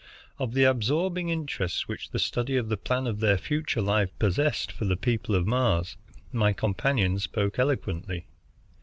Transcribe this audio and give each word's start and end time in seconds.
Of 0.39 0.55
the 0.55 0.63
absorbing 0.63 1.29
interest 1.29 1.87
which 1.87 2.09
the 2.09 2.17
study 2.17 2.57
of 2.57 2.69
the 2.69 2.75
plan 2.75 3.05
of 3.05 3.19
their 3.19 3.37
future 3.37 3.83
lives 3.83 4.09
possessed 4.17 4.71
for 4.71 4.85
the 4.85 4.97
people 4.97 5.35
of 5.35 5.45
Mars, 5.45 5.95
my 6.33 6.53
companion 6.53 7.19
spoke 7.19 7.59
eloquently. 7.59 8.25